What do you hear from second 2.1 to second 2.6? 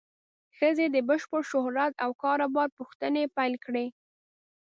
کار و